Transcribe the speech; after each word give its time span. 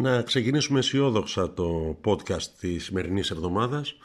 Να 0.00 0.22
ξεκινήσουμε 0.22 0.78
αισιόδοξα 0.78 1.52
το 1.52 1.98
podcast 2.04 2.42
της 2.60 2.84
σημερινής 2.84 3.30
εβδομάδας. 3.30 3.96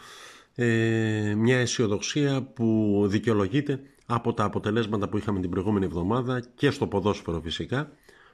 Ε, 0.55 1.33
μια 1.37 1.57
αισιοδοξία 1.57 2.43
που 2.43 3.01
δικαιολογείται 3.07 3.79
από 4.05 4.33
τα 4.33 4.43
αποτελέσματα 4.43 5.09
που 5.09 5.17
είχαμε 5.17 5.39
την 5.39 5.49
προηγούμενη 5.49 5.85
εβδομάδα 5.85 6.43
και 6.55 6.71
στο 6.71 6.87
ποδόσφαιρο 6.87 7.41
φυσικά 7.41 7.91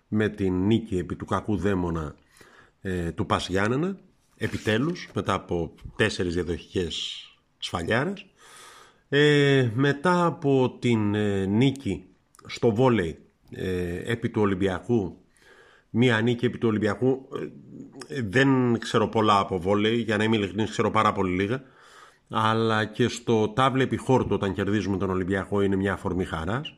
με 0.07 0.29
την 0.29 0.65
νίκη 0.65 0.97
επί 0.97 1.15
του 1.15 1.25
κακού 1.25 1.57
δαίμονα 1.57 2.15
ε, 2.81 3.11
του 3.11 3.25
Πας 3.25 3.49
Γιάννενα 3.49 3.97
επιτέλους 4.37 5.09
μετά 5.13 5.33
από 5.33 5.73
τέσσερις 5.95 6.33
διαδοχικές 6.33 7.25
σφαλιάρες 7.57 8.25
ε, 9.09 9.69
μετά 9.73 10.25
από 10.25 10.77
την 10.79 11.15
ε, 11.15 11.45
νίκη 11.45 12.05
στο 12.45 12.71
βόλεϊ 12.71 13.17
ε, 13.51 14.11
επί 14.11 14.29
του 14.29 14.41
Ολυμπιακού 14.41 15.20
μία 15.91 16.21
νίκη 16.21 16.45
επί 16.45 16.57
του 16.57 16.67
Ολυμπιακού 16.67 17.27
ε, 18.07 18.21
δεν 18.21 18.79
ξέρω 18.79 19.07
πολλά 19.07 19.39
από 19.39 19.59
βόλεϊ 19.59 19.97
για 19.97 20.17
να 20.17 20.23
είμαι 20.23 20.35
ειλικρινής 20.35 20.69
ξέρω 20.69 20.91
πάρα 20.91 21.11
πολύ 21.11 21.35
λίγα. 21.35 21.63
Αλλά 22.29 22.85
και 22.85 23.07
στο 23.07 23.49
τάβλε 23.49 23.83
επιχόρτου 23.83 24.33
όταν 24.33 24.53
κερδίζουμε 24.53 24.97
τον 24.97 25.09
Ολυμπιακό 25.09 25.61
είναι 25.61 25.75
μια 25.75 25.93
αφορμή 25.93 26.25
χαράς. 26.25 26.75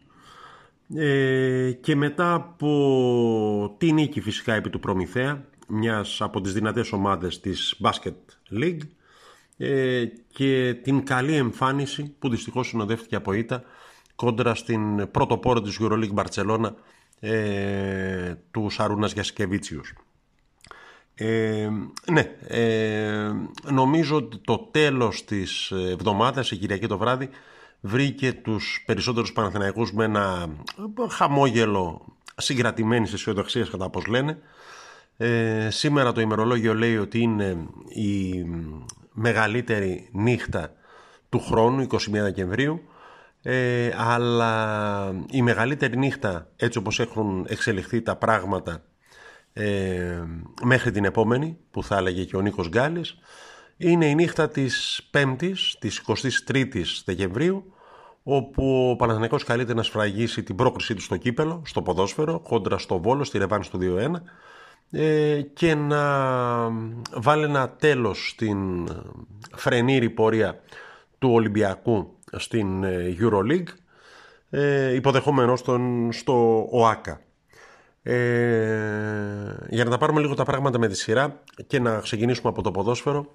Ε, 0.95 1.71
και 1.71 1.95
μετά 1.95 2.33
από 2.33 3.75
τη 3.77 3.91
νίκη 3.91 4.21
φυσικά 4.21 4.53
επί 4.53 4.69
του 4.69 4.79
Προμηθέα 4.79 5.45
μιας 5.67 6.21
από 6.21 6.41
τις 6.41 6.53
δυνατές 6.53 6.91
ομάδες 6.91 7.39
της 7.39 7.79
Basket 7.81 8.13
League 8.61 8.81
ε, 9.57 10.05
και 10.27 10.79
την 10.83 11.05
καλή 11.05 11.35
εμφάνιση 11.35 12.15
που 12.19 12.29
δυστυχώς 12.29 12.67
συνοδεύτηκε 12.67 13.15
από 13.15 13.33
ήττα 13.33 13.63
κόντρα 14.15 14.55
στην 14.55 15.11
πρωτοπόρο 15.11 15.61
της 15.61 15.79
EuroLeague 15.81 16.13
Barcelona 16.13 16.71
ε, 17.25 18.35
τους 18.51 18.73
Σαρούνας 18.73 19.13
Γιασκεβίτσιους. 19.13 19.93
Ε, 21.15 21.69
ναι, 22.11 22.35
ε, 22.47 23.31
νομίζω 23.71 24.15
ότι 24.15 24.37
το 24.37 24.57
τέλος 24.71 25.25
της 25.25 25.71
εβδομάδας, 25.71 26.51
η 26.51 26.57
Κυριακή 26.57 26.87
το 26.87 26.97
βράδυ, 26.97 27.29
βρήκε 27.79 28.33
τους 28.33 28.83
περισσότερους 28.85 29.33
Παναθηναϊκούς 29.33 29.93
με 29.93 30.03
ένα 30.03 30.49
χαμόγελο 31.09 32.05
συγκρατημένης 32.35 33.13
αισιοδοξία 33.13 33.67
κατά 33.71 33.89
πώς 33.89 34.05
λένε. 34.05 34.37
Ε, 35.17 35.69
σήμερα 35.69 36.11
το 36.11 36.21
ημερολόγιο 36.21 36.73
λέει 36.73 36.97
ότι 36.97 37.19
είναι 37.19 37.67
η 37.87 38.45
μεγαλύτερη 39.11 40.09
νύχτα 40.11 40.73
του 41.29 41.39
χρόνου, 41.39 41.81
21 41.81 41.97
Δεκεμβρίου, 42.11 42.81
ε, 43.43 43.91
αλλά 43.97 45.25
η 45.31 45.41
μεγαλύτερη 45.41 45.97
νύχτα, 45.97 46.47
έτσι 46.55 46.77
όπως 46.77 46.99
έχουν 46.99 47.45
εξελιχθεί 47.49 48.01
τα 48.01 48.15
πράγματα 48.15 48.83
ε, 49.53 50.23
μέχρι 50.63 50.91
την 50.91 51.05
επόμενη, 51.05 51.57
που 51.71 51.83
θα 51.83 51.97
έλεγε 51.97 52.23
και 52.23 52.35
ο 52.35 52.41
Νίκος 52.41 52.69
Γκάλης, 52.69 53.17
είναι 53.77 54.05
η 54.05 54.15
νύχτα 54.15 54.49
της 54.49 55.01
5ης, 55.13 55.57
της 55.79 56.01
23ης 56.07 57.01
Δεκεμβρίου, 57.05 57.73
όπου 58.23 58.89
ο 58.89 58.95
Παναθηναϊκός 58.95 59.43
καλείται 59.43 59.73
να 59.73 59.83
σφραγίσει 59.83 60.43
την 60.43 60.55
πρόκρισή 60.55 60.93
του 60.93 61.01
στο 61.01 61.17
κύπελο, 61.17 61.61
στο 61.65 61.81
ποδόσφαιρο, 61.81 62.39
κόντρα 62.39 62.77
στο 62.77 62.99
Βόλο, 62.99 63.23
στη 63.23 63.37
Ρεβάνη 63.37 63.65
του 63.71 63.79
2-1 63.81 64.21
ε, 64.91 65.41
και 65.41 65.75
να 65.75 66.03
βάλει 67.13 67.43
ένα 67.43 67.69
τέλος 67.69 68.29
στην 68.29 68.87
φρενήρη 69.55 70.09
πορεία 70.09 70.59
του 71.23 71.33
Ολυμπιακού 71.33 72.17
στην 72.31 72.83
ε, 72.83 73.15
EuroLeague 73.19 73.67
ε, 74.49 74.93
υποδεχόμενος 74.95 75.61
τον 75.61 76.11
στο 76.11 76.67
ΟΑΚΑ. 76.71 77.21
Ε, 78.03 78.15
για 79.69 79.83
να 79.83 79.89
τα 79.89 79.97
πάρουμε 79.97 80.21
λίγο 80.21 80.33
τα 80.33 80.43
πράγματα 80.43 80.79
με 80.79 80.87
τη 80.87 80.95
σειρά 80.95 81.43
και 81.67 81.79
να 81.79 81.99
ξεκινήσουμε 81.99 82.49
από 82.49 82.61
το 82.61 82.71
ποδόσφαιρο 82.71 83.25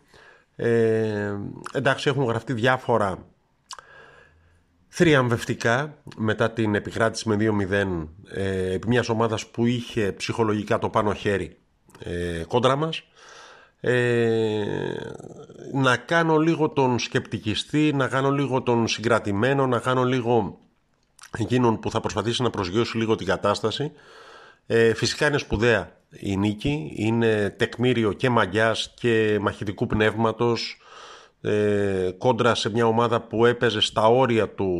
ε, 0.56 1.34
εντάξει 1.72 2.08
έχουν 2.08 2.24
γραφτεί 2.24 2.52
διάφορα 2.52 3.18
θριαμβευτικά 4.88 5.94
μετά 6.16 6.50
την 6.50 6.74
επικράτηση 6.74 7.28
με 7.28 7.36
2-0 7.40 8.06
ε, 8.30 8.72
επί 8.72 8.88
μιας 8.88 9.08
ομάδας 9.08 9.46
που 9.46 9.66
είχε 9.66 10.12
ψυχολογικά 10.12 10.78
το 10.78 10.88
πάνω 10.88 11.14
χέρι 11.14 11.56
ε, 12.04 12.42
κόντρα 12.48 12.76
μας 12.76 13.02
ε, 13.80 14.52
να 15.72 15.96
κάνω 15.96 16.36
λίγο 16.36 16.68
τον 16.68 16.98
σκεπτικιστή, 16.98 17.92
να 17.94 18.08
κάνω 18.08 18.30
λίγο 18.30 18.62
τον 18.62 18.88
συγκρατημένο, 18.88 19.66
να 19.66 19.78
κάνω 19.78 20.04
λίγο 20.04 20.58
εκείνον 21.38 21.80
που 21.80 21.90
θα 21.90 22.00
προσπαθήσει 22.00 22.42
να 22.42 22.50
προσγειώσει 22.50 22.96
λίγο 22.96 23.14
την 23.14 23.26
κατάσταση. 23.26 23.92
Ε, 24.66 24.94
φυσικά 24.94 25.26
είναι 25.26 25.38
σπουδαία 25.38 25.92
η 26.10 26.36
νίκη, 26.36 26.92
είναι 26.94 27.50
τεκμήριο 27.50 28.12
και 28.12 28.30
μαγιάς 28.30 28.94
και 28.96 29.38
μαχητικού 29.40 29.86
πνεύματος 29.86 30.80
ε, 31.40 32.10
κόντρα 32.18 32.54
σε 32.54 32.70
μια 32.70 32.86
ομάδα 32.86 33.20
που 33.20 33.46
έπαιζε 33.46 33.80
στα 33.80 34.06
όρια 34.06 34.48
του 34.48 34.70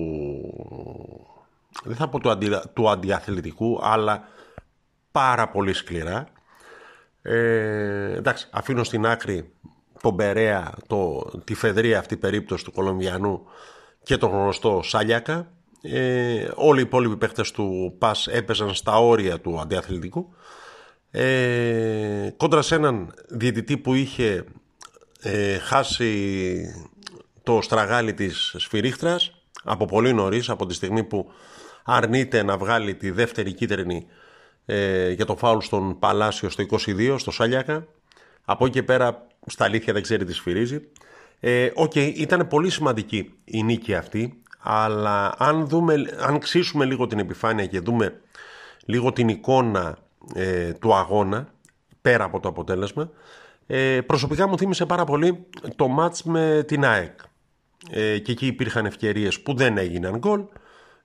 δεν 1.84 1.97
θα 1.97 2.09
πω 2.09 2.21
του, 2.21 2.31
αντι, 2.31 2.60
του 2.72 2.91
αντιαθλητικού 2.91 3.81
αλλά 3.82 4.28
πάρα 5.12 5.48
πολύ 5.48 5.72
σκληρά 5.72 6.28
ε, 7.22 8.12
εντάξει, 8.16 8.48
αφήνω 8.50 8.84
στην 8.84 9.06
άκρη 9.06 9.53
τον 10.03 10.16
Περέα, 10.16 10.72
το, 10.86 11.31
τη 11.44 11.54
φεδρία 11.54 11.98
αυτή 11.98 12.16
περίπτωση 12.16 12.64
του 12.64 12.72
Κολομβιανού 12.72 13.42
και 14.03 14.16
τον 14.16 14.31
γνωστό 14.31 14.81
Σάλιακα. 14.84 15.53
Ε, 15.82 16.48
όλοι 16.54 16.78
οι 16.78 16.82
υπόλοιποι 16.82 17.16
παίχτες 17.16 17.50
του 17.50 17.94
ΠΑΣ 17.98 18.26
έπαιζαν 18.26 18.75
στα 18.75 18.98
όρια 18.98 19.41
του 19.41 19.60
αντιαθλητικού. 19.60 20.32
Ε, 21.10 22.31
κόντρα 22.36 22.62
σε 22.62 22.75
έναν 22.75 23.14
διαιτητή 23.28 23.78
που 23.78 23.94
είχε 23.94 24.44
ε, 25.20 25.59
χάσει 25.59 26.60
το 27.42 27.60
στραγάλι 27.62 28.15
της 28.15 28.54
σφυρίχτρας 28.59 29.32
από 29.65 29.84
πολύ 29.84 30.12
νωρίς, 30.12 30.48
από 30.48 30.66
τη 30.66 30.75
στιγμή 30.75 31.04
που 31.04 31.30
αρνείται 31.84 32.42
να 32.42 32.56
βγάλει 32.56 32.94
τη 32.94 33.10
δεύτερη 33.10 33.53
κίτρινη 33.53 34.06
ε, 34.66 35.10
για 35.10 35.25
το 35.25 35.36
φάουλ 35.36 35.59
στον 35.59 35.98
Παλάσιο 35.98 36.50
στο 36.50 36.65
22, 36.86 37.15
στο 37.19 37.30
Σάλιακα. 37.30 37.86
Από 38.44 38.65
εκεί 38.65 38.75
και 38.75 38.82
πέρα 38.82 39.26
στα 39.50 39.64
αλήθεια 39.64 39.92
δεν 39.92 40.03
ξέρει 40.03 40.25
τις 40.25 40.36
σφυρίζει. 40.36 40.81
Ε, 41.41 41.70
okay, 41.76 42.12
ήταν 42.14 42.48
πολύ 42.48 42.70
σημαντική 42.70 43.32
η 43.44 43.62
νίκη 43.62 43.94
αυτή, 43.94 44.42
αλλά 44.59 45.34
αν, 45.38 45.66
δούμε, 45.66 45.94
αν 46.20 46.38
ξύσουμε 46.38 46.84
λίγο 46.84 47.06
την 47.06 47.19
επιφάνεια 47.19 47.66
και 47.66 47.81
δούμε 47.81 48.20
λίγο 48.84 49.12
την 49.12 49.28
εικόνα 49.28 49.98
ε, 50.34 50.72
του 50.72 50.94
αγώνα, 50.94 51.48
πέρα 52.00 52.25
από 52.25 52.41
το 52.41 52.48
αποτέλεσμα, 52.48 53.10
ε, 53.66 54.00
προσωπικά 54.00 54.48
μου 54.48 54.59
θύμισε 54.59 54.86
πάρα 54.86 55.04
πολύ 55.04 55.47
το 55.76 55.88
μάτς 55.88 56.22
με 56.22 56.65
την 56.66 56.84
ΑΕΚ. 56.84 57.20
Ε, 57.91 58.18
και 58.18 58.33
εκεί 58.33 58.47
υπήρχαν 58.47 58.86
ευκαιρίες 58.86 59.41
που 59.41 59.54
δεν 59.54 59.78
έγιναν 59.78 60.18
γκολ. 60.18 60.45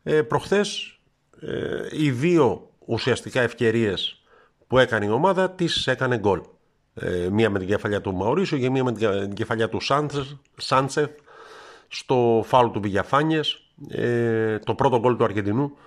Ε, 0.03 0.21
προχθές 0.21 0.99
ε, 1.39 1.87
οι 1.91 2.11
δύο 2.11 2.69
ουσιαστικά 2.85 3.41
ευκαιρίες 3.41 4.23
που 4.67 4.77
έκανε 4.77 5.05
η 5.05 5.09
ομάδα 5.09 5.51
τις 5.51 5.87
έκανε 5.87 6.17
γκολ. 6.17 6.41
Ε, 6.95 7.29
μία 7.31 7.49
με 7.49 7.59
την 7.59 7.67
κεφαλιά 7.67 8.01
του 8.01 8.13
Μαουρίσιο 8.13 8.57
και 8.57 8.69
μία 8.69 8.83
με 8.83 8.91
την 8.91 9.33
κεφαλιά 9.33 9.69
του 9.69 9.79
Σάντσεφ 10.57 11.09
στο 11.87 12.43
φάουλ 12.45 12.71
του 12.71 12.81
Βηγιαφάνιες 12.81 13.63
ε, 13.89 14.59
το 14.59 14.75
πρώτο 14.75 14.99
γκολ 14.99 15.15
του 15.15 15.23
Αργεντινού 15.23 15.77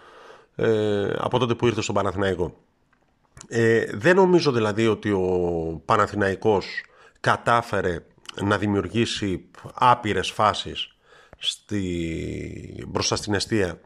ε, 0.57 1.09
από 1.19 1.39
τότε 1.39 1.55
που 1.55 1.67
ήρθε 1.67 1.83
στον 1.83 1.95
Παναθηναϊκό. 1.95 2.57
Ε, 3.49 3.85
δεν 3.93 4.17
νομίζω 4.17 4.53
δηλαδή 4.53 4.87
ότι 4.87 5.11
ο 5.11 5.83
Παναθηναϊκός 5.85 6.85
κατάφερε 7.21 8.05
να 8.43 8.59
δημιουργήσει 8.59 9.51
άπειρες 9.75 10.31
φάσεις 10.31 10.97
στη, 11.39 12.85
μπροστά 12.89 13.17
στην 13.17 13.35
αιστεία 13.35 13.81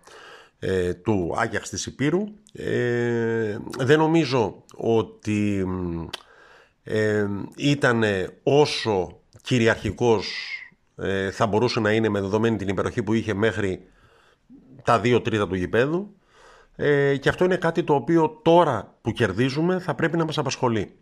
ε, 0.58 0.94
του 0.94 1.34
Άγιαξ 1.36 1.68
της 1.68 1.86
Υπήρου. 1.86 2.24
Ε, 2.52 3.56
δεν 3.78 3.98
νομίζω 3.98 4.64
ότι 4.76 5.66
ε, 6.82 7.26
ήταν 7.56 8.04
όσο 8.42 9.20
κυριαρχικός 9.42 10.28
ε, 10.96 11.30
θα 11.30 11.46
μπορούσε 11.46 11.80
να 11.80 11.92
είναι 11.92 12.08
με 12.08 12.20
δεδομένη 12.20 12.56
την 12.56 12.68
υπεροχή 12.68 13.02
που 13.02 13.12
είχε 13.12 13.34
μέχρι 13.34 13.80
τα 14.84 15.00
δύο 15.00 15.20
τρίτα 15.20 15.48
του 15.48 15.54
γηπέδου. 15.54 16.14
Ε, 16.76 17.16
και 17.16 17.28
αυτό 17.28 17.44
είναι 17.44 17.56
κάτι 17.56 17.82
το 17.82 17.94
οποίο 17.94 18.40
τώρα 18.42 18.94
που 19.00 19.12
κερδίζουμε 19.12 19.78
θα 19.78 19.94
πρέπει 19.94 20.16
να 20.16 20.24
μας 20.24 20.38
απασχολεί. 20.38 20.94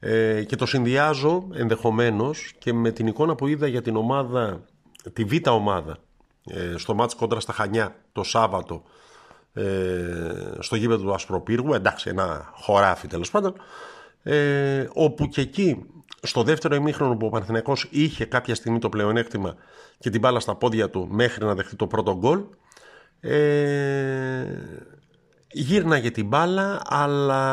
Ε, 0.00 0.44
και 0.44 0.56
το 0.56 0.66
συνδυάζω 0.66 1.48
ενδεχομένως 1.52 2.52
και 2.58 2.72
με 2.72 2.90
την 2.90 3.06
εικόνα 3.06 3.34
που 3.34 3.46
είδα 3.46 3.66
για 3.66 3.82
την 3.82 3.96
ομάδα, 3.96 4.64
τη 5.12 5.24
β' 5.24 5.48
ομάδα 5.48 5.96
ε, 6.44 6.74
στο 6.76 6.94
μάτς 6.94 7.14
κόντρα 7.14 7.40
στα 7.40 7.52
Χανιά 7.52 7.96
το 8.12 8.22
Σάββατο 8.22 8.82
ε, 9.52 9.64
στο 10.58 10.76
γήπεδο 10.76 11.02
του 11.02 11.14
Ασπροπύργου, 11.14 11.74
εντάξει 11.74 12.08
ένα 12.08 12.50
χωράφι 12.54 13.06
τέλος 13.06 13.30
πάντων, 13.30 13.54
ε, 14.28 14.88
όπου 14.92 15.28
και 15.28 15.40
εκεί 15.40 15.84
στο 16.22 16.42
δεύτερο 16.42 16.74
ημίχρονο 16.74 17.16
που 17.16 17.26
ο 17.26 17.28
Παναθηναϊκός 17.28 17.88
είχε 17.90 18.24
κάποια 18.24 18.54
στιγμή 18.54 18.78
το 18.78 18.88
πλεονέκτημα 18.88 19.54
και 19.98 20.10
την 20.10 20.20
μπάλα 20.20 20.40
στα 20.40 20.54
πόδια 20.54 20.90
του 20.90 21.08
μέχρι 21.10 21.44
να 21.44 21.54
δεχτεί 21.54 21.76
το 21.76 21.86
πρώτο 21.86 22.16
γκολ 22.16 22.44
ε, 23.20 24.46
γύρναγε 25.50 26.10
την 26.10 26.26
μπάλα 26.26 26.82
αλλά 26.84 27.50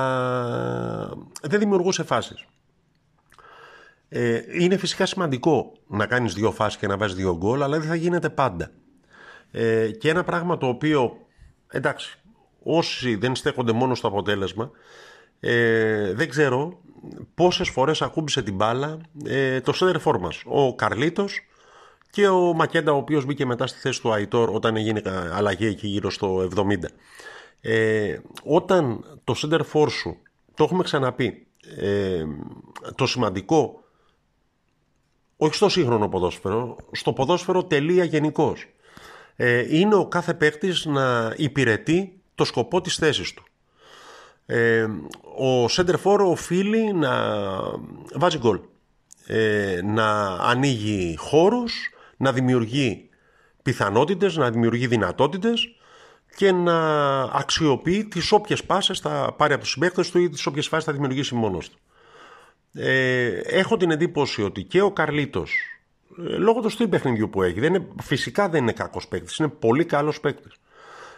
δεν 1.42 1.60
δημιουργούσε 1.60 2.04
φάσεις. 2.04 2.46
Ε, 4.10 4.42
είναι 4.60 4.78
φυσικά 4.78 5.06
σημαντικό 5.06 5.72
να 5.88 6.06
κάνεις 6.06 6.34
δύο 6.34 6.52
φάσεις 6.52 6.80
και 6.80 6.88
να 6.88 6.98
βάζεις 6.98 7.16
δύο 7.16 7.38
γκολ 7.38 7.64
αλλά 7.64 7.80
δεν 7.80 7.88
θα 7.88 7.96
γίνεται 7.96 8.30
πάντα. 8.30 8.72
Ε, 9.52 9.92
και 9.92 10.10
ένα 10.10 10.24
πράγμα 10.24 10.58
το 10.58 10.68
οποίο 10.68 11.18
εντάξει 11.68 12.20
όσοι 12.64 13.16
δεν 13.16 13.36
στέκονται 13.36 13.72
μόνο 13.72 13.96
στο 13.96 14.08
αποτέλεσμα 14.08 14.72
ε, 15.46 16.14
δεν 16.14 16.30
ξέρω 16.30 16.80
πόσες 17.34 17.70
φορές 17.70 18.02
ακούμπησε 18.02 18.42
την 18.42 18.56
μπάλα 18.56 18.98
ε, 19.26 19.62
το 19.62 19.74
σέντερ 19.74 20.20
μας. 20.20 20.42
Ο 20.46 20.76
Καρλίτος 20.76 21.40
και 22.10 22.28
ο 22.28 22.54
Μακέντα 22.54 22.92
ο 22.92 22.98
οποίος 22.98 23.26
μπήκε 23.26 23.46
μετά 23.46 23.68
στη 23.68 23.80
θέση 23.80 24.02
του 24.02 24.12
Αϊτόρ 24.12 24.50
όταν 24.50 24.76
έγινε 24.76 25.02
αλλαγή 25.34 25.66
εκεί 25.66 25.88
γύρω 25.88 26.10
στο 26.10 26.48
70. 26.56 26.78
Ε, 27.62 28.18
όταν 28.44 29.06
το 29.24 29.36
center 29.38 29.62
for 29.74 29.90
σου, 29.90 30.18
το 30.56 30.64
έχουμε 30.64 30.84
ξαναπεί, 30.84 31.48
ε, 31.78 32.24
το 32.96 33.06
σημαντικό, 33.06 33.84
όχι 35.38 35.56
στο 35.56 35.70
σύγχρονο 35.70 36.10
ποδόσφαιρο, 36.10 36.76
στο 36.92 37.14
ποδόσφαιρο 37.14 37.64
τελεία 37.64 38.04
γενικώ. 38.04 38.56
Ε, 39.36 39.78
είναι 39.78 39.96
ο 39.96 40.08
κάθε 40.08 40.34
παίκτης 40.34 40.86
να 40.86 41.34
υπηρετεί 41.38 42.22
το 42.36 42.46
σκοπό 42.46 42.82
της 42.82 42.96
θέσης 42.96 43.34
του. 43.34 43.44
Ε, 44.46 44.84
ο 45.38 45.66
center 45.70 45.96
for 46.04 46.20
οφείλει 46.20 46.94
να 46.94 47.12
βάζει 48.16 48.38
γκολ, 48.38 48.60
ε, 49.28 49.80
να 49.84 50.26
ανοίγει 50.26 51.16
χώρους, 51.18 51.74
να 52.18 52.32
δημιουργεί 52.32 53.10
πιθανότητες, 53.62 54.36
να 54.36 54.52
δημιουργεί 54.52 54.88
δυνατότητες 54.88 55.76
και 56.36 56.52
να 56.52 57.22
αξιοποιεί 57.22 58.06
τις 58.06 58.32
όποιες 58.32 58.64
πάσες 58.64 59.00
θα 59.00 59.34
πάρει 59.38 59.54
από 59.54 59.62
τους 59.62 59.72
συμπαίκτες 59.72 60.12
του 60.12 60.20
ή 60.20 60.30
τις 60.30 60.46
όποιες 60.46 60.68
φάσεις 60.68 60.86
θα 60.86 60.92
δημιουργήσει 60.92 61.36
μόνος 61.36 61.70
του. 61.70 61.78
Ε, 62.74 63.28
έχω 63.46 63.78
την 63.78 63.92
εντύπωση 63.92 64.44
ότι 64.44 64.64
και 64.64 64.82
ο 64.82 64.92
Καρλίτος, 64.92 65.54
ε, 66.28 66.36
λόγω 66.38 66.62
του 66.62 66.70
στυλ 66.70 66.88
παιχνιδιού 66.88 67.30
που 67.30 67.44
έχει, 67.44 67.60
δεν 67.60 67.74
είναι, 67.74 67.88
φυσικά 68.02 68.50
δεν 68.50 68.62
είναι 68.62 68.72
κακός 68.72 69.08
παίκτης, 69.08 69.38
είναι 69.38 69.48
πολύ 69.48 69.86
καλός 69.86 70.20
παίκτης. 70.20 70.54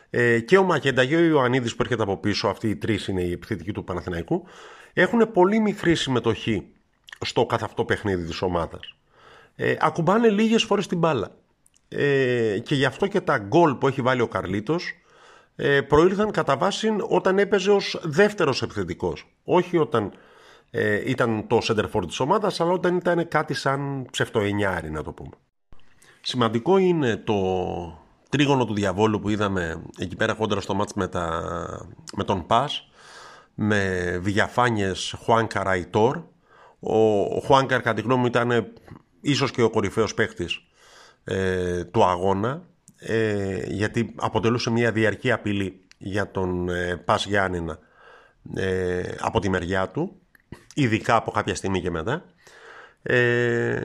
Ε, 0.10 0.40
και 0.40 0.58
ο 0.58 0.64
Μακέντα 0.64 1.06
και 1.06 1.16
ο 1.16 1.20
Ιωαννίδης 1.20 1.76
που 1.76 1.82
έρχεται 1.82 2.04
από 2.04 2.18
πίσω, 2.18 2.48
αυτοί 2.48 2.70
οι 2.70 2.76
τρεις 2.76 3.08
είναι 3.08 3.22
οι 3.22 3.32
επιθετικοί 3.32 3.72
του 3.72 3.84
Παναθηναϊκού, 3.84 4.44
έχουν 4.94 5.32
πολύ 5.32 5.60
μικρή 5.60 5.96
συμμετοχή 5.96 6.68
στο 7.22 7.46
καθ' 7.46 7.64
αυτό 7.64 7.86
παιχνίδι 7.86 8.26
της 8.26 8.42
ομάδας. 8.42 8.96
Ε, 9.56 9.76
ακουμπάνε 9.80 10.30
λίγες 10.30 10.64
φορές 10.64 10.88
την 10.88 10.98
μπάλα. 10.98 11.36
Ε, 11.88 12.60
και 12.60 12.76
γι' 12.76 12.86
αυτό 12.86 13.08
και 13.08 13.22
τα 13.22 13.38
γκολ 13.38 13.76
που 13.76 13.88
έχει 13.88 14.02
βάλει 14.02 14.22
ο 14.22 14.28
Καρλίτος 14.28 14.94
ε, 15.56 15.82
προήλθαν 15.82 16.32
κατά 16.32 16.58
βάση 16.58 16.96
όταν 17.10 17.40
έπαιζε 17.40 17.72
ως 17.72 18.00
δεύτερος 18.04 18.62
επιθετικός. 18.62 19.28
Όχι 19.44 19.78
όταν 19.78 20.12
ε, 20.72 21.10
ήταν 21.10 21.48
το 21.48 21.58
center 21.64 21.90
for 21.92 22.04
της 22.08 22.20
ομάδας, 22.20 22.62
αλλά 22.62 22.72
όταν 22.72 22.96
ήταν 22.96 23.28
κάτι 23.28 23.54
σαν 23.54 24.08
ψευτοενιάρι 24.12 24.92
να 24.92 25.04
το 25.04 25.12
πούμε. 25.12 25.36
Σημαντικό 26.22 26.78
είναι 26.78 27.18
το 27.18 27.34
τρίγωνο 28.36 28.66
του 28.66 28.74
διαβόλου 28.74 29.20
που 29.20 29.30
είδαμε 29.30 29.82
εκεί 29.98 30.16
πέρα 30.16 30.34
κόντρα 30.34 30.62
στο 30.62 30.74
μάτς 30.74 30.94
με, 30.94 31.10
με 32.16 32.24
τον 32.24 32.46
Πας, 32.46 32.90
με 33.54 34.12
διαφάνειες 34.22 35.16
Χουάνκαρ 35.24 35.68
Αϊτόρ. 35.68 36.22
Ο 36.80 37.40
Χουάνκαρ 37.40 37.82
κατά 37.82 37.94
τη 37.94 38.02
γνώμη 38.02 38.22
μου 38.22 38.26
ήταν 38.26 38.74
ίσως 39.22 39.52
και 39.52 39.62
ο 39.62 39.70
κορυφαίος 39.70 40.14
παίχτης 40.14 40.62
ε, 41.24 41.84
του 41.84 42.04
αγώνα 42.04 42.64
ε, 43.00 43.66
γιατί 43.68 44.14
αποτελούσε 44.16 44.70
μια 44.70 44.92
διαρκή 44.92 45.32
απειλή 45.32 45.86
για 45.98 46.32
τον 46.32 46.70
ε, 46.70 46.96
Πας 47.06 47.26
Γιάννηνα 47.26 47.80
ε, 48.56 49.02
από 49.20 49.40
τη 49.40 49.50
μεριά 49.50 49.90
του 49.90 50.22
ειδικά 50.74 51.16
από 51.16 51.32
κάποια 51.32 51.56
στιγμή 51.56 51.82
και 51.82 51.92
μετά 51.92 52.24
ε, 53.08 53.84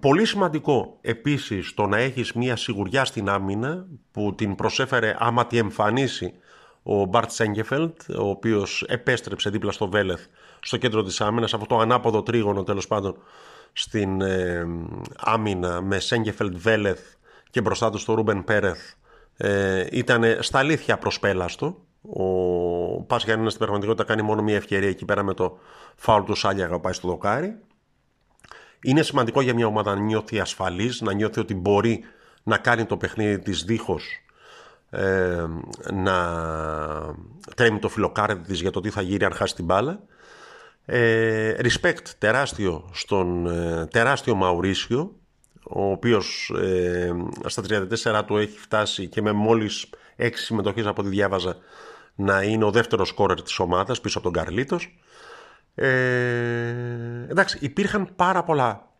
πολύ 0.00 0.24
σημαντικό 0.24 0.98
επίσης 1.00 1.74
το 1.74 1.86
να 1.86 1.96
έχεις 1.96 2.32
μια 2.32 2.56
σιγουριά 2.56 3.04
στην 3.04 3.28
άμυνα 3.28 3.86
που 4.10 4.34
την 4.34 4.54
προσέφερε 4.54 5.16
άμα 5.18 5.46
τη 5.46 5.58
εμφανίσει 5.58 6.32
ο 6.82 7.04
Μπαρτ 7.04 7.30
Σέγκεφελτ 7.30 8.00
ο 8.18 8.28
οποίος 8.28 8.84
επέστρεψε 8.88 9.50
δίπλα 9.50 9.72
στο 9.72 9.88
Βέλεθ 9.88 10.26
στο 10.60 10.76
κέντρο 10.76 11.02
της 11.02 11.20
άμυνας 11.20 11.54
αυτό 11.54 11.66
το 11.66 11.78
ανάποδο 11.78 12.22
τρίγωνο 12.22 12.62
τέλος 12.62 12.86
πάντων 12.86 13.16
στην 13.72 14.20
ε, 14.20 14.66
άμυνα 15.16 15.80
με 15.80 15.98
Σέγκεφελτ 15.98 16.56
Βέλεθ 16.56 17.00
και 17.50 17.60
μπροστά 17.60 17.90
του 17.90 17.98
στο 17.98 18.14
Ρούμπεν 18.14 18.44
Πέρεθ 18.44 18.80
ε, 19.36 19.86
ήταν 19.90 20.36
στα 20.40 20.58
αλήθεια 20.58 20.98
προσπέλαστο. 20.98 21.80
Ο 22.00 23.02
Πας 23.02 23.24
Γιάννης 23.24 23.52
στην 23.52 23.64
πραγματικότητα 23.64 24.04
κάνει 24.04 24.22
μόνο 24.22 24.42
μια 24.42 24.56
ευκαιρία 24.56 24.88
εκεί 24.88 25.04
πέρα 25.04 25.22
με 25.22 25.34
το 25.34 25.58
φάουλ 25.96 26.24
του 26.24 26.34
Σάλιαγα 26.34 26.74
που 26.74 26.80
πάει 26.80 26.92
στο 26.92 27.08
δοκάρι. 27.08 27.56
Είναι 28.80 29.02
σημαντικό 29.02 29.40
για 29.40 29.54
μια 29.54 29.66
ομάδα 29.66 29.94
να 29.94 30.00
νιώθει 30.00 30.40
ασφαλής, 30.40 31.00
να 31.00 31.12
νιώθει 31.12 31.40
ότι 31.40 31.54
μπορεί 31.54 32.04
να 32.42 32.58
κάνει 32.58 32.84
το 32.84 32.96
παιχνίδι 32.96 33.38
της 33.38 33.64
δίχως 33.64 34.04
ε, 34.90 35.44
να 35.92 36.16
τρέμει 37.56 37.78
το 37.78 37.88
φιλοκάρι 37.88 38.38
της 38.38 38.60
για 38.60 38.70
το 38.70 38.80
τι 38.80 38.90
θα 38.90 39.02
γύρει 39.02 39.24
αν 39.24 39.32
χάσει 39.32 39.54
την 39.54 39.64
μπάλα. 39.64 40.00
Ε, 40.84 41.54
respect 41.58 42.06
τεράστιο 42.18 42.90
στον 42.92 43.46
ε, 43.46 43.86
τεράστιο 43.86 44.34
Μαουρίσιο 44.34 45.12
ο 45.62 45.90
οποίος 45.90 46.52
ε, 46.62 47.12
στα 47.46 47.62
34 48.12 48.22
του 48.26 48.36
έχει 48.36 48.58
φτάσει 48.58 49.08
και 49.08 49.22
με 49.22 49.32
μόλις 49.32 49.86
6 50.18 50.28
συμμετοχές 50.32 50.86
από 50.86 51.00
ό,τι 51.00 51.10
διάβαζα 51.10 51.56
να 52.14 52.42
είναι 52.42 52.64
ο 52.64 52.70
δεύτερος 52.70 53.08
σκόρερ 53.08 53.42
της 53.42 53.58
ομάδας 53.58 54.00
πίσω 54.00 54.18
από 54.18 54.30
τον 54.30 54.42
Καρλίτος 54.42 54.98
ε, 55.78 57.26
εντάξει 57.28 57.58
υπήρχαν 57.60 58.08
πάρα 58.16 58.42
πολλά 58.42 58.90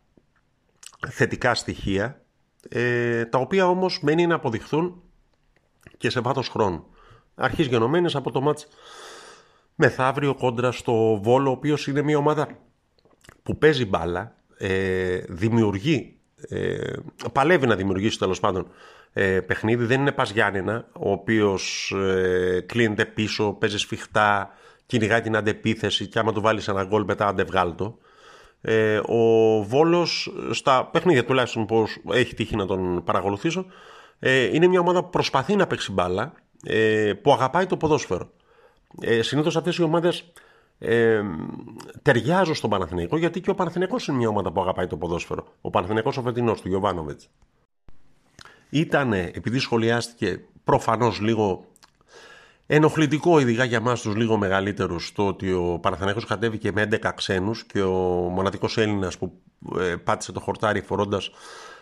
θετικά 1.07 1.55
στοιχεία 1.55 2.21
ε, 2.69 3.25
τα 3.25 3.39
οποία 3.39 3.67
όμως 3.67 3.99
μένει 4.01 4.27
να 4.27 4.35
αποδειχθούν 4.35 5.01
και 5.97 6.09
σε 6.09 6.19
βάθος 6.19 6.49
χρόνου 6.49 6.85
αρχής 7.35 7.67
γενομένες 7.67 8.15
από 8.15 8.31
το 8.31 8.41
μάτς 8.41 8.67
μεθαύριο 9.75 10.35
κόντρα 10.35 10.71
στο 10.71 11.19
Βόλο, 11.23 11.49
ο 11.49 11.51
οποίος 11.51 11.87
είναι 11.87 12.01
μια 12.01 12.17
ομάδα 12.17 12.47
που 13.43 13.57
παίζει 13.57 13.85
μπάλα, 13.85 14.35
ε, 14.57 15.17
δημιουργεί, 15.27 16.17
ε, 16.49 16.93
παλεύει 17.33 17.67
να 17.67 17.75
δημιουργήσει 17.75 18.19
τέλος 18.19 18.39
πάντων 18.39 18.67
ε, 19.13 19.39
παιχνίδι. 19.39 19.85
Δεν 19.85 19.99
είναι 19.99 20.11
πας 20.11 20.31
Γιάννενα, 20.31 20.87
ο 20.93 21.11
οποίος 21.11 21.93
ε, 21.95 22.63
κλείνεται 22.65 23.05
πίσω, 23.05 23.53
παίζει 23.53 23.77
σφιχτά, 23.77 24.51
κυνηγάει 24.87 25.21
την 25.21 25.35
αντεπίθεση 25.35 26.07
και 26.07 26.19
άμα 26.19 26.33
του 26.33 26.41
βάλεις 26.41 26.67
ένα 26.67 26.83
γκολ 26.83 27.03
μετά 27.03 27.27
αντεβγάλτο. 27.27 27.97
Ε, 28.61 28.97
ο 28.97 29.63
Βόλος 29.63 30.33
στα 30.51 30.85
παιχνίδια 30.85 31.25
τουλάχιστον 31.25 31.65
που 31.65 31.85
έχει 32.11 32.33
τύχει 32.33 32.55
να 32.55 32.65
τον 32.65 33.03
παρακολουθήσω 33.03 33.65
ε, 34.19 34.43
είναι 34.43 34.67
μια 34.67 34.79
ομάδα 34.79 35.03
που 35.03 35.09
προσπαθεί 35.09 35.55
να 35.55 35.67
παίξει 35.67 35.91
μπάλα 35.91 36.33
ε, 36.63 37.13
που 37.21 37.33
αγαπάει 37.33 37.65
το 37.65 37.77
ποδόσφαιρο 37.77 38.29
ε, 39.01 39.21
συνήθως 39.21 39.57
αυτές 39.57 39.77
οι 39.77 39.83
ομάδες 39.83 40.31
ε, 40.79 41.21
ταιριάζουν 42.01 42.55
στον 42.55 42.69
Παναθηναϊκό 42.69 43.17
γιατί 43.17 43.41
και 43.41 43.49
ο 43.49 43.55
Παναθηναϊκός 43.55 44.07
είναι 44.07 44.17
μια 44.17 44.29
ομάδα 44.29 44.51
που 44.51 44.61
αγαπάει 44.61 44.87
το 44.87 44.97
ποδόσφαιρο. 44.97 45.47
Ο 45.61 45.69
Παναθηναϊκός 45.69 46.17
ο 46.17 46.21
φετινός 46.21 46.61
του 46.61 46.67
Γιωβάνοβιτς. 46.67 47.29
Ήταν, 48.69 49.13
επειδή 49.13 49.59
σχολιάστηκε 49.59 50.41
προφανώς 50.63 51.19
λίγο 51.19 51.65
ενοχλητικό 52.67 53.39
ειδικά 53.39 53.63
για 53.63 53.79
μας 53.79 54.01
τους 54.01 54.15
λίγο 54.15 54.37
μεγαλύτερους 54.37 55.11
το 55.11 55.27
ότι 55.27 55.51
ο 55.51 55.79
Παναθηναϊκός 55.81 56.25
κατέβηκε 56.25 56.71
με 56.71 56.87
11 56.91 57.11
ξένους 57.15 57.63
και 57.63 57.81
ο 57.81 57.93
μοναδικός 58.29 58.77
Έλληνας 58.77 59.17
που 59.17 59.41
ε, 59.79 59.95
πάτησε 59.95 60.31
το 60.31 60.39
χορτάρι 60.39 60.81
φορώντας 60.81 61.29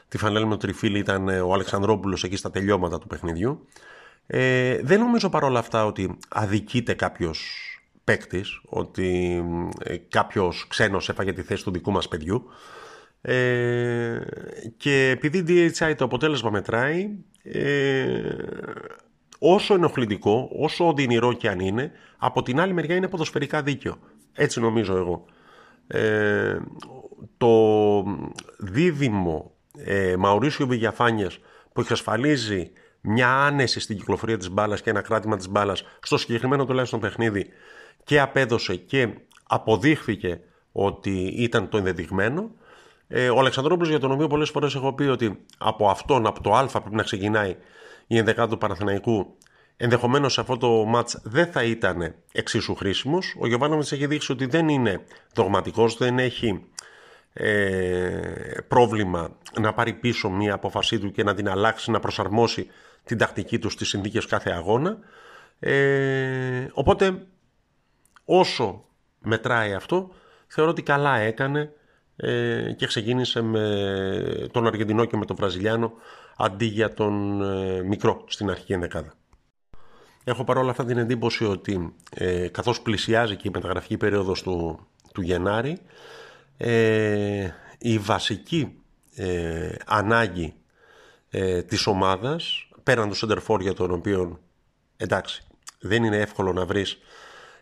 τη 0.07 0.17
φανέλα 0.17 0.45
με 0.45 0.57
τριφύλι 0.57 0.99
ήταν 0.99 1.27
ο 1.27 1.53
Αλεξανδρόπουλος 1.53 2.23
εκεί 2.23 2.35
στα 2.35 2.51
τελειώματα 2.51 2.99
του 2.99 3.07
παιχνιδιού. 3.07 3.67
Ε, 4.27 4.79
δεν 4.83 4.99
νομίζω 4.99 5.29
παρόλα 5.29 5.59
αυτά 5.59 5.85
ότι 5.85 6.17
αδικείται 6.29 6.93
κάποιος 6.93 7.69
παίκτης, 8.03 8.61
ότι 8.65 9.41
ε, 9.79 9.97
κάποιος 9.97 10.65
ξένος 10.69 11.09
έφαγε 11.09 11.33
τη 11.33 11.41
θέση 11.41 11.63
του 11.63 11.71
δικού 11.71 11.91
μας 11.91 12.07
παιδιού. 12.07 12.45
Ε, 13.21 14.19
και 14.77 15.09
επειδή 15.09 15.43
DHI 15.47 15.93
το 15.97 16.05
αποτέλεσμα 16.05 16.49
μετράει, 16.49 17.09
ε, 17.43 18.21
όσο 19.39 19.73
ενοχλητικό, 19.73 20.49
όσο 20.59 20.87
οδυνηρό 20.87 21.33
και 21.33 21.49
αν 21.49 21.59
είναι, 21.59 21.91
από 22.17 22.43
την 22.43 22.59
άλλη 22.59 22.73
μεριά 22.73 22.95
είναι 22.95 23.07
ποδοσφαιρικά 23.07 23.61
δίκαιο. 23.61 23.97
Έτσι 24.33 24.59
νομίζω 24.59 24.97
εγώ. 24.97 25.25
Ε, 25.87 26.59
το 27.37 27.53
δίδυμο 28.59 29.51
ε, 29.77 30.15
Μαουρίσιο 30.17 30.67
Βηγιαφάνιες 30.67 31.39
που 31.73 31.81
εξασφαλίζει 31.81 32.71
μια 33.01 33.29
άνεση 33.29 33.79
στην 33.79 33.97
κυκλοφορία 33.97 34.37
της 34.37 34.49
μπάλας 34.49 34.81
και 34.81 34.89
ένα 34.89 35.01
κράτημα 35.01 35.37
της 35.37 35.49
μπάλας 35.49 35.83
στο 36.01 36.17
συγκεκριμένο 36.17 36.65
τουλάχιστον 36.65 36.99
παιχνίδι 36.99 37.47
και 38.03 38.19
απέδωσε 38.19 38.75
και 38.75 39.09
αποδείχθηκε 39.47 40.39
ότι 40.71 41.33
ήταν 41.37 41.69
το 41.69 41.77
ενδεδειγμένο. 41.77 42.51
Ε, 43.07 43.29
ο 43.29 43.39
Αλεξανδρόπουλος 43.39 43.89
για 43.89 43.99
τον 43.99 44.11
οποίο 44.11 44.27
πολλές 44.27 44.49
φορές 44.49 44.75
έχω 44.75 44.93
πει 44.93 45.03
ότι 45.03 45.45
από 45.57 45.89
αυτόν, 45.89 46.25
από 46.25 46.41
το 46.41 46.53
α 46.53 46.65
πρέπει 46.65 46.95
να 46.95 47.03
ξεκινάει 47.03 47.55
η 48.07 48.17
ενδεκάδα 48.17 48.49
του 48.49 48.57
Παναθηναϊκού 48.57 49.37
ενδεχομένως 49.77 50.33
σε 50.33 50.41
αυτό 50.41 50.57
το 50.57 50.67
μάτς 50.85 51.21
δεν 51.23 51.51
θα 51.51 51.63
ήταν 51.63 52.15
εξίσου 52.31 52.75
χρήσιμος. 52.75 53.35
Ο 53.39 53.47
Γιωβάνοβιτς 53.47 53.91
έχει 53.91 54.07
δείξει 54.07 54.31
ότι 54.31 54.45
δεν 54.45 54.69
είναι 54.69 55.01
δογματικός, 55.33 55.97
δεν 55.97 56.19
έχει 56.19 56.65
ε, 57.33 58.57
πρόβλημα 58.67 59.37
να 59.59 59.73
πάρει 59.73 59.93
πίσω 59.93 60.29
μια 60.29 60.53
απόφασή 60.53 60.99
του 60.99 61.11
και 61.11 61.23
να 61.23 61.33
την 61.33 61.49
αλλάξει, 61.49 61.91
να 61.91 61.99
προσαρμόσει 61.99 62.67
την 63.03 63.17
τακτική 63.17 63.59
του 63.59 63.69
στις 63.69 63.87
συνθήκες 63.87 64.25
κάθε 64.25 64.51
αγώνα. 64.51 64.97
Ε, 65.59 66.67
οπότε 66.73 67.25
όσο 68.25 68.85
μετράει 69.19 69.73
αυτό, 69.73 70.11
θεωρώ 70.47 70.71
ότι 70.71 70.81
καλά 70.81 71.17
έκανε 71.17 71.73
ε, 72.15 72.71
και 72.71 72.85
ξεκίνησε 72.85 73.41
με 73.41 74.49
τον 74.51 74.67
Αργεντινό 74.67 75.05
και 75.05 75.17
με 75.17 75.25
τον 75.25 75.35
Βραζιλιάνο 75.35 75.93
αντί 76.37 76.65
για 76.65 76.93
τον 76.93 77.41
ε, 77.41 77.83
μικρό 77.83 78.23
στην 78.27 78.49
αρχική 78.49 78.73
ενδεκάδα. 78.73 79.13
Έχω 80.23 80.43
παρόλα 80.43 80.69
αυτά 80.69 80.85
την 80.85 80.97
εντύπωση 80.97 81.45
ότι 81.45 81.95
ε, 82.09 82.47
καθώς 82.47 82.81
πλησιάζει 82.81 83.35
και 83.35 83.47
η 83.47 83.51
μεταγραφική 83.53 83.97
περίοδος 83.97 84.41
του, 84.41 84.87
του 85.13 85.21
Γενάρη 85.21 85.77
ε, 86.57 87.49
η 87.77 87.97
βασική 87.97 88.77
ε, 89.15 89.75
ανάγκη 89.85 90.53
ε, 91.29 91.61
της 91.61 91.87
ομάδας 91.87 92.69
πέραν 92.83 93.09
του 93.09 93.15
σεντερφόρ 93.15 93.61
για 93.61 93.73
τον 93.73 93.91
οποίο 93.91 94.39
εντάξει 94.97 95.43
δεν 95.79 96.03
είναι 96.03 96.17
εύκολο 96.17 96.53
να 96.53 96.65
βρεις 96.65 96.97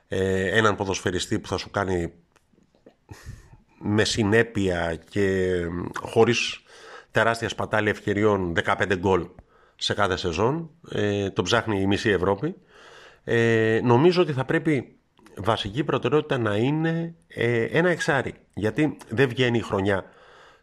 ε, 0.08 0.58
έναν 0.58 0.76
ποδοσφαιριστή 0.76 1.40
που 1.40 1.48
θα 1.48 1.58
σου 1.58 1.72
κάνει 1.72 2.14
με 3.84 4.04
συνέπεια 4.04 5.00
και 5.10 5.58
χωρίς 6.02 6.62
τεράστια 7.12 7.50
σπατάλη 7.50 7.90
ευκαιριών 7.90 8.54
15 8.66 8.98
γκολ 8.98 9.28
σε 9.76 9.94
κάθε 9.94 10.18
σεζόν. 10.18 10.70
Ε, 10.92 11.30
το 11.30 11.42
ψάχνει 11.42 11.82
η 11.82 11.86
μισή 11.86 12.10
Ευρώπη. 12.10 12.56
Ε, 13.24 13.80
νομίζω 13.84 14.22
ότι 14.22 14.34
θα 14.34 14.46
πρέπει 14.46 14.96
βασική 15.38 15.84
προτεραιότητα 15.84 16.38
να 16.38 16.56
είναι 16.56 17.16
ε, 17.28 17.64
ένα 17.64 17.90
εξάρι. 17.90 18.34
Γιατί 18.54 18.98
δεν 19.10 19.30
βγαίνει 19.30 19.58
η 19.58 19.62
χρονιά 19.62 20.06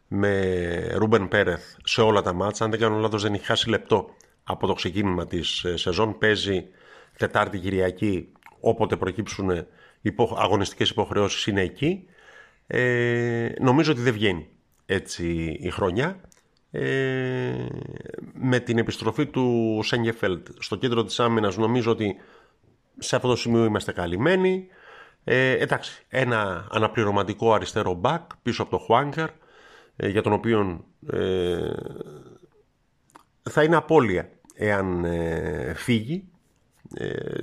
με 0.07 0.91
Ρούμπεν 0.93 1.27
Πέρεθ 1.27 1.63
σε 1.83 2.01
όλα 2.01 2.21
τα 2.21 2.33
μάτσα. 2.33 2.63
Αν 2.63 2.69
δεν 2.71 2.79
κάνω 2.79 2.97
λάθος 2.97 3.23
δεν 3.23 3.33
έχει 3.33 3.45
χάσει 3.45 3.69
λεπτό 3.69 4.15
από 4.43 4.67
το 4.67 4.73
ξεκίνημα 4.73 5.27
της 5.27 5.63
ε, 5.63 5.77
σεζόν. 5.77 6.17
Παίζει 6.17 6.65
Τετάρτη 7.17 7.59
Κυριακή 7.59 8.31
όποτε 8.59 8.95
προκύψουν 8.95 9.65
υπο, 10.01 10.37
αγωνιστικές 10.39 10.89
υποχρεώσεις 10.89 11.45
είναι 11.45 11.61
εκεί. 11.61 12.05
Ε, 12.73 13.51
νομίζω 13.59 13.91
ότι 13.91 14.01
δεν 14.01 14.13
βγαίνει 14.13 14.47
έτσι 14.85 15.57
η 15.61 15.69
χρονιά. 15.69 16.21
Ε, 16.71 17.65
με 18.33 18.59
την 18.59 18.77
επιστροφή 18.77 19.25
του 19.25 19.79
Σέγγεφελτ 19.83 20.47
στο 20.59 20.75
κέντρο 20.75 21.03
της 21.03 21.19
άμυνας 21.19 21.57
νομίζω 21.57 21.91
ότι 21.91 22.15
σε 22.97 23.15
αυτό 23.15 23.27
το 23.27 23.35
σημείο 23.35 23.65
είμαστε 23.65 23.91
καλυμμένοι. 23.91 24.67
Ε, 25.23 25.51
εντάξει, 25.51 26.05
ένα 26.09 26.67
αναπληρωματικό 26.71 27.53
αριστερό 27.53 27.93
μπακ 27.93 28.21
πίσω 28.41 28.61
από 28.61 28.71
το 28.71 28.77
Χουάνκερ 28.77 29.29
ε, 29.95 30.07
για 30.07 30.21
τον 30.21 30.33
οποίο 30.33 30.85
ε, 31.11 31.73
θα 33.49 33.63
είναι 33.63 33.75
απώλεια 33.75 34.29
εάν 34.55 35.05
ε, 35.05 35.73
φύγει. 35.75 36.27
Ε, 36.93 37.41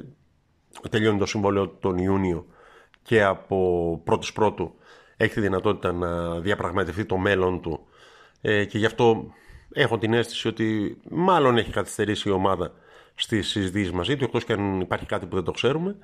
τελειώνει 0.90 1.18
το 1.18 1.26
συμβόλαιο 1.26 1.68
τον 1.68 1.98
Ιούνιο 1.98 2.46
και 3.02 3.24
από 3.24 4.00
πρώτης 4.04 4.32
πρώτου 4.32 4.74
έχει 5.18 5.34
τη 5.34 5.40
δυνατότητα 5.40 5.92
να 5.92 6.40
διαπραγματευτεί 6.40 7.04
το 7.04 7.16
μέλλον 7.16 7.60
του 7.60 7.80
ε, 8.40 8.64
και 8.64 8.78
γι' 8.78 8.86
αυτό 8.86 9.32
έχω 9.72 9.98
την 9.98 10.12
αίσθηση 10.12 10.48
ότι 10.48 10.98
μάλλον 11.10 11.58
έχει 11.58 11.70
καθυστερήσει 11.70 12.28
η 12.28 12.32
ομάδα 12.32 12.72
στις 13.14 13.48
συζητήσεις 13.48 13.92
μαζί 13.92 14.16
του, 14.16 14.24
εκτός 14.24 14.44
και 14.44 14.52
αν 14.52 14.80
υπάρχει 14.80 15.06
κάτι 15.06 15.26
που 15.26 15.34
δεν 15.34 15.44
το 15.44 15.50
ξέρουμε. 15.50 15.96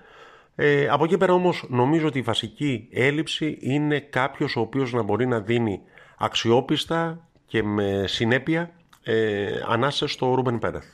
Ε, 0.55 0.89
από 0.89 1.05
εκεί 1.05 1.19
πέρα 1.19 1.33
όμως 1.33 1.65
νομίζω 1.69 2.07
ότι 2.07 2.19
η 2.19 2.23
βασική 2.23 2.89
έλλειψη 2.93 3.59
είναι 3.61 4.01
κάποιος 4.01 4.57
ο 4.57 4.61
οποίος 4.61 4.93
να 4.93 5.03
μπορεί 5.03 5.27
να 5.27 5.41
δίνει 5.41 5.81
αξιόπιστα 6.19 7.29
και 7.47 7.63
με 7.63 8.05
συνέπεια 8.07 8.71
ε, 9.03 9.61
ανάσες 9.67 10.13
στο 10.13 10.35
Ρούμπεν 10.35 10.59
Πέρεθ. 10.59 10.87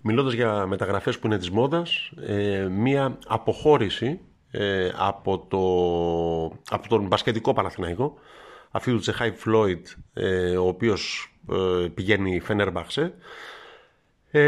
Μιλώντας 0.00 0.32
για 0.32 0.66
μεταγραφές 0.66 1.18
που 1.18 1.26
είναι 1.26 1.38
της 1.38 1.50
μόδας, 1.50 2.12
ε, 2.26 2.68
μία 2.70 3.18
αποχώρηση 3.26 4.20
ε, 4.50 4.90
από, 4.96 5.38
το, 5.38 5.62
από 6.68 6.88
τον 6.88 7.06
μπασκετικό 7.06 7.52
Παναθηναϊκό 7.52 8.18
αφού 8.70 8.90
του 8.90 8.98
Τσεχάι 8.98 9.30
Φλόιτ 9.30 9.86
ε, 10.12 10.56
ο 10.56 10.66
οποίος 10.66 11.34
ε, 11.50 11.86
πηγαίνει 11.94 12.40
Φενέρμπαξε 12.40 13.14
ε, 14.30 14.40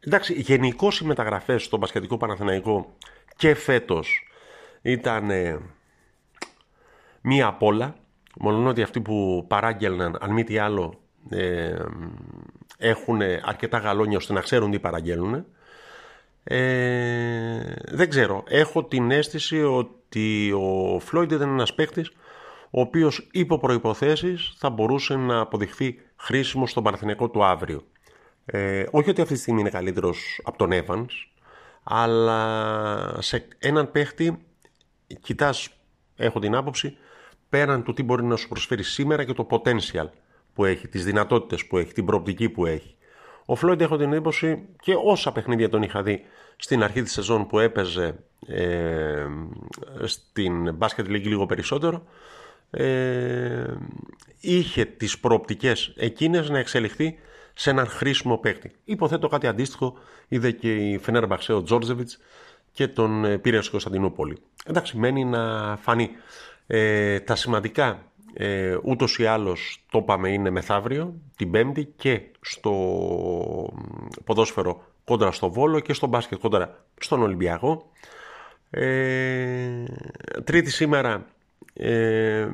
εντάξει 0.00 0.32
γενικώς 0.32 1.00
οι 1.00 1.04
μεταγραφές 1.04 1.64
στο 1.64 1.76
μπασκετικό 1.76 2.16
Παναθηναϊκό 2.16 2.96
και 3.36 3.54
φέτος 3.54 4.28
ήταν 4.82 5.30
ε, 5.30 5.58
μία 7.20 7.46
απ' 7.46 7.62
όλα. 7.62 7.94
Μόνο 8.40 8.68
ότι 8.68 8.82
αυτοί 8.82 9.00
που 9.00 9.44
παράγγελναν 9.48 10.18
αν 10.20 10.32
μη 10.32 10.44
τι 10.44 10.58
άλλο 10.58 11.00
ε, 11.30 11.76
έχουν 12.78 13.20
αρκετά 13.44 13.78
γαλόνια 13.78 14.16
ώστε 14.16 14.32
να 14.32 14.40
ξέρουν 14.40 14.70
τι 14.70 14.78
παραγγέλνουν 14.78 15.46
ε, 16.50 17.74
δεν 17.88 18.08
ξέρω. 18.08 18.44
Έχω 18.46 18.84
την 18.84 19.10
αίσθηση 19.10 19.62
ότι 19.62 20.52
ο 20.52 20.98
Φλόιντ 21.00 21.32
ήταν 21.32 21.48
ένας 21.48 21.74
παίκτης 21.74 22.12
ο 22.70 22.80
οποίος 22.80 23.28
υπό 23.32 23.58
προϋποθέσεις 23.58 24.54
θα 24.56 24.70
μπορούσε 24.70 25.16
να 25.16 25.40
αποδειχθεί 25.40 26.00
χρήσιμο 26.16 26.66
στον 26.66 26.82
Παναθηναϊκό 26.82 27.30
του 27.30 27.44
αύριο. 27.44 27.82
Ε, 28.44 28.84
όχι 28.90 29.10
ότι 29.10 29.20
αυτή 29.20 29.34
τη 29.34 29.40
στιγμή 29.40 29.60
είναι 29.60 29.70
καλύτερος 29.70 30.40
από 30.44 30.58
τον 30.58 30.70
Evans, 30.72 31.06
αλλά 31.82 33.16
σε 33.18 33.48
έναν 33.58 33.90
παίχτη 33.90 34.46
κοιτάς, 35.20 35.68
έχω 36.16 36.38
την 36.38 36.54
άποψη, 36.54 36.96
πέραν 37.48 37.82
του 37.82 37.92
τι 37.92 38.02
μπορεί 38.02 38.24
να 38.24 38.36
σου 38.36 38.48
προσφέρει 38.48 38.82
σήμερα 38.82 39.24
και 39.24 39.32
το 39.32 39.46
potential 39.50 40.08
που 40.54 40.64
έχει, 40.64 40.88
τις 40.88 41.04
δυνατότητες 41.04 41.66
που 41.66 41.78
έχει, 41.78 41.92
την 41.92 42.04
προοπτική 42.04 42.48
που 42.48 42.66
έχει. 42.66 42.96
Ο 43.50 43.54
Φλόιντ 43.54 43.80
έχω 43.80 43.96
την 43.96 44.12
εντύπωση 44.12 44.68
και 44.80 44.94
όσα 45.04 45.32
παιχνίδια 45.32 45.68
τον 45.68 45.82
είχα 45.82 46.02
δει 46.02 46.22
στην 46.56 46.82
αρχή 46.82 47.02
της 47.02 47.12
σεζόν 47.12 47.46
που 47.46 47.58
έπαιζε 47.58 48.14
ε, 48.46 49.26
στην 50.04 50.78
Basket 50.78 51.06
League 51.06 51.22
λίγο 51.22 51.46
περισσότερο 51.46 52.02
ε, 52.70 53.64
είχε 54.40 54.84
τις 54.84 55.18
προοπτικές 55.18 55.92
εκείνες 55.96 56.48
να 56.48 56.58
εξελιχθεί 56.58 57.18
σε 57.54 57.70
έναν 57.70 57.86
χρήσιμο 57.86 58.38
παίκτη. 58.38 58.72
Υποθέτω 58.84 59.28
κάτι 59.28 59.46
αντίστοιχο 59.46 59.98
είδε 60.28 60.50
και 60.50 60.74
η 60.74 60.98
Φενέρ 60.98 61.24
ο 61.48 61.62
Τζόρτζεβιτς 61.62 62.18
και 62.72 62.88
τον 62.88 63.24
ε, 63.24 63.38
πήρε 63.38 63.58
στην 63.58 63.70
Κωνσταντινούπολη. 63.70 64.38
Εντάξει, 64.64 64.96
μένει 64.96 65.24
να 65.24 65.76
φανεί. 65.76 66.10
Ε, 66.66 67.20
τα 67.20 67.34
σημαντικά 67.34 68.02
ε, 68.40 68.76
ούτως 68.82 69.18
ή 69.18 69.26
άλλως 69.26 69.84
το 69.90 69.98
είπαμε 69.98 70.28
είναι 70.28 70.50
μεθαύριο, 70.50 71.14
την 71.36 71.50
Πέμπτη 71.50 71.84
και 71.96 72.20
στο 72.40 72.72
ποδόσφαιρο 74.24 74.82
κόντρα 75.04 75.32
στο 75.32 75.50
Βόλο 75.50 75.80
και 75.80 75.92
στο 75.92 76.06
μπάσκετ 76.06 76.38
κόντρα 76.38 76.84
στον 77.00 77.22
Ολυμπιακό. 77.22 77.90
Ε, 78.70 79.84
τρίτη 80.44 80.70
σήμερα 80.70 81.26
ε, 81.72 82.48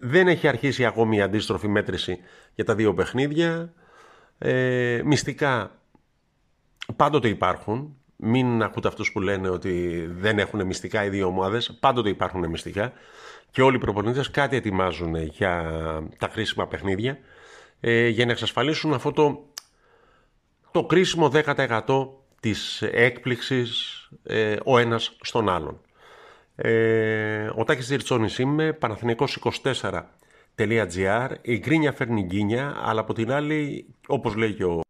δεν 0.00 0.28
έχει 0.28 0.48
αρχίσει 0.48 0.84
ακόμη 0.84 1.16
η 1.16 1.20
αντίστροφη 1.20 1.68
μέτρηση 1.68 2.18
για 2.54 2.64
τα 2.64 2.74
δύο 2.74 2.94
παιχνίδια. 2.94 3.72
Ε, 4.38 5.00
μυστικά 5.04 5.80
πάντοτε 6.96 7.28
υπάρχουν. 7.28 7.96
Μην 8.16 8.62
ακούτε 8.62 8.88
αυτούς 8.88 9.12
που 9.12 9.20
λένε 9.20 9.48
ότι 9.48 10.06
δεν 10.10 10.38
έχουν 10.38 10.66
μυστικά 10.66 11.04
οι 11.04 11.08
δύο 11.08 11.26
ομάδες. 11.26 11.76
Πάντοτε 11.80 12.08
υπάρχουν 12.08 12.48
μυστικά 12.48 12.92
και 13.50 13.62
όλοι 13.62 13.76
οι 13.76 13.78
προπονητές 13.78 14.30
κάτι 14.30 14.56
ετοιμάζουν 14.56 15.16
για 15.16 15.82
τα 16.18 16.26
κρίσιμα 16.26 16.66
παιχνίδια 16.66 17.18
ε, 17.80 18.08
για 18.08 18.24
να 18.24 18.32
εξασφαλίσουν 18.32 18.94
αυτό 18.94 19.12
το, 19.12 19.44
το 20.70 20.84
κρίσιμο 20.84 21.30
10% 21.34 22.08
της 22.40 22.82
έκπληξης 22.82 23.94
ε, 24.22 24.56
ο 24.64 24.78
ένας 24.78 25.16
στον 25.20 25.48
άλλον. 25.48 25.80
Ε, 26.56 27.50
ο 27.54 27.64
Τάκης 27.64 27.88
Διρτσόνης 27.88 28.38
είμαι, 28.38 28.78
παναθηναϊκός24.gr 28.80 31.30
η 31.42 31.58
γκρίνια 31.58 31.92
φέρνει 31.92 32.22
γκίνια, 32.22 32.76
αλλά 32.82 33.00
από 33.00 33.14
την 33.14 33.32
άλλη, 33.32 33.86
όπως 34.06 34.34
λέει 34.34 34.52
και 34.52 34.64
ο 34.64 34.80